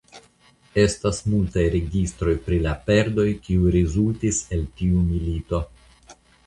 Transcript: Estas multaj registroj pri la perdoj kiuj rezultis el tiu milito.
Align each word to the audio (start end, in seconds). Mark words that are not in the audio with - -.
Estas 0.83 1.19
multaj 1.33 1.65
registroj 1.75 2.35
pri 2.47 2.59
la 2.65 2.73
perdoj 2.89 3.29
kiuj 3.47 3.77
rezultis 3.79 4.45
el 4.59 4.69
tiu 4.81 5.09
milito. 5.15 5.67